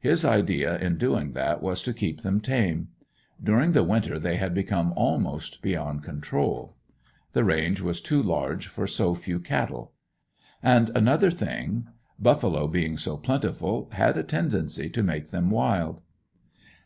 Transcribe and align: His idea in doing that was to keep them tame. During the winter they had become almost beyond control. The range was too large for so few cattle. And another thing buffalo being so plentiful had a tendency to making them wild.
His 0.00 0.24
idea 0.24 0.78
in 0.78 0.96
doing 0.96 1.32
that 1.32 1.62
was 1.62 1.82
to 1.82 1.92
keep 1.92 2.22
them 2.22 2.40
tame. 2.40 2.88
During 3.44 3.72
the 3.72 3.84
winter 3.84 4.18
they 4.18 4.36
had 4.36 4.54
become 4.54 4.94
almost 4.96 5.60
beyond 5.60 6.02
control. 6.02 6.74
The 7.32 7.44
range 7.44 7.82
was 7.82 8.00
too 8.00 8.22
large 8.22 8.68
for 8.68 8.86
so 8.86 9.14
few 9.14 9.38
cattle. 9.38 9.92
And 10.62 10.88
another 10.96 11.30
thing 11.30 11.88
buffalo 12.18 12.68
being 12.68 12.96
so 12.96 13.18
plentiful 13.18 13.90
had 13.92 14.16
a 14.16 14.22
tendency 14.24 14.88
to 14.88 15.02
making 15.02 15.30
them 15.32 15.50
wild. 15.50 16.00